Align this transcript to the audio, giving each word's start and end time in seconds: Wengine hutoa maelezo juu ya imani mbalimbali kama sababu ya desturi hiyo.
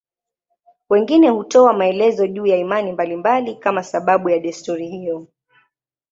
Wengine 0.89 1.29
hutoa 1.29 1.73
maelezo 1.73 2.27
juu 2.27 2.45
ya 2.45 2.57
imani 2.57 2.91
mbalimbali 2.91 3.55
kama 3.55 3.83
sababu 3.83 4.29
ya 4.29 4.39
desturi 4.39 4.87
hiyo. 4.89 5.27